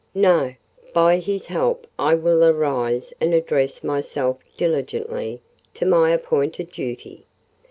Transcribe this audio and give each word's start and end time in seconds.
"No; 0.15 0.55
by 0.95 1.19
His 1.19 1.45
help 1.45 1.85
I 1.99 2.15
will 2.15 2.43
arise 2.43 3.13
and 3.21 3.35
address 3.35 3.83
myself 3.83 4.39
diligently 4.57 5.43
to 5.75 5.85
my 5.85 6.09
appointed 6.09 6.71
duty. 6.71 7.27